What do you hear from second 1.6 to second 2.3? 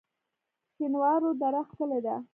ښکلې ده؟